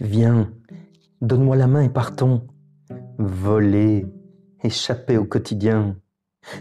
Viens, 0.00 0.50
donne-moi 1.20 1.56
la 1.56 1.66
main 1.66 1.82
et 1.82 1.90
partons. 1.90 2.46
Voler, 3.18 4.06
échapper 4.62 5.18
au 5.18 5.26
quotidien. 5.26 5.96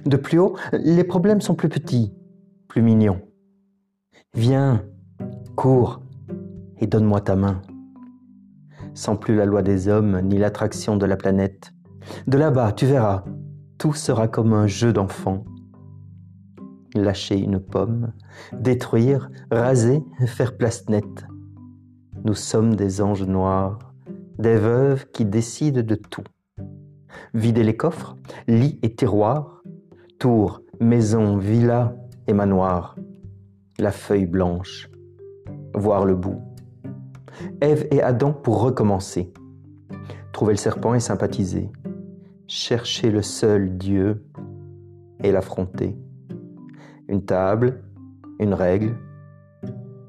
De 0.06 0.18
plus 0.18 0.40
haut, 0.40 0.58
les 0.74 1.06
problèmes 1.06 1.40
sont 1.40 1.56
plus 1.56 1.70
petits, 1.70 2.14
plus 2.68 2.82
mignons. 2.82 3.22
Viens, 4.36 4.84
cours 5.56 6.02
et 6.80 6.88
donne-moi 6.88 7.22
ta 7.22 7.38
main. 7.38 7.62
Sans 8.94 9.16
plus 9.16 9.38
la 9.38 9.46
loi 9.46 9.62
des 9.62 9.88
hommes 9.88 10.20
ni 10.22 10.38
l'attraction 10.38 10.98
de 10.98 11.06
la 11.06 11.16
planète. 11.16 11.72
De 12.28 12.38
là-bas, 12.38 12.74
tu 12.74 12.86
verras, 12.86 13.24
tout 13.78 13.94
sera 13.94 14.28
comme 14.28 14.52
un 14.52 14.68
jeu 14.68 14.92
d'enfant. 14.92 15.46
Lâcher 16.94 17.40
une 17.40 17.62
pomme, 17.62 18.12
détruire, 18.52 19.30
raser, 19.50 20.04
faire 20.26 20.58
place 20.58 20.90
nette. 20.90 21.26
Nous 22.26 22.34
sommes 22.34 22.76
des 22.76 23.02
anges 23.02 23.26
noirs, 23.26 23.80
des 24.38 24.58
veuves 24.58 25.08
qui 25.12 25.24
décident 25.24 25.82
de 25.82 25.96
tout. 25.96 26.24
Vider 27.34 27.64
les 27.64 27.78
coffres, 27.78 28.18
lits 28.48 28.78
et 28.84 28.94
tiroirs, 28.94 29.64
tours, 30.20 30.62
maisons, 30.82 31.38
villas 31.38 31.94
et 32.28 32.34
manoirs. 32.34 32.98
La 33.80 33.92
feuille 33.92 34.26
blanche, 34.26 34.90
voir 35.74 36.06
le 36.06 36.16
bout. 36.16 36.42
Ève 37.62 37.88
et 37.90 38.02
Adam 38.02 38.34
pour 38.34 38.62
recommencer. 38.62 39.32
Trouver 40.34 40.54
le 40.54 40.58
serpent 40.58 40.94
et 40.94 41.00
sympathiser. 41.00 41.72
Chercher 42.48 43.12
le 43.12 43.22
seul 43.22 43.78
Dieu 43.78 44.26
et 45.24 45.32
l'affronter. 45.32 45.98
Une 47.08 47.24
table, 47.24 47.82
une 48.40 48.54
règle 48.54 48.98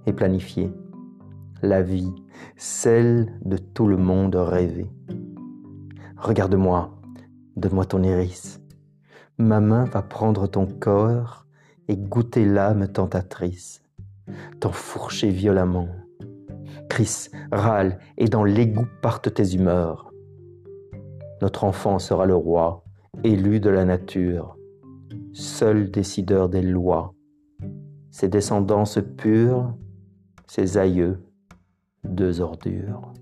et 0.06 0.12
planifier. 0.12 0.72
La 1.62 1.82
vie, 1.82 2.14
celle 2.56 3.38
de 3.44 3.58
tout 3.58 3.86
le 3.86 3.98
monde 3.98 4.34
rêvé. 4.34 4.90
Regarde-moi, 6.16 6.98
donne-moi 7.56 7.84
ton 7.84 8.02
iris. 8.02 8.62
Ma 9.36 9.60
main 9.60 9.84
va 9.84 10.00
prendre 10.00 10.46
ton 10.46 10.66
corps 10.66 11.44
et 11.88 11.98
goûter 11.98 12.46
l'âme 12.46 12.88
tentatrice, 12.88 13.82
t'enfourcher 14.60 15.28
violemment. 15.28 15.88
Cris, 16.88 17.28
râle, 17.52 17.98
et 18.16 18.28
dans 18.28 18.44
l'égout 18.44 18.88
partent 19.02 19.34
tes 19.34 19.54
humeurs. 19.54 20.10
Notre 21.42 21.64
enfant 21.64 21.98
sera 21.98 22.24
le 22.24 22.34
roi, 22.34 22.84
élu 23.22 23.60
de 23.60 23.68
la 23.68 23.84
nature, 23.84 24.56
seul 25.34 25.90
décideur 25.90 26.48
des 26.48 26.62
lois. 26.62 27.14
Ses 28.10 28.28
descendances 28.28 28.98
pures, 29.18 29.74
ses 30.46 30.78
aïeux, 30.78 31.22
deux 32.04 32.40
ordures. 32.40 33.12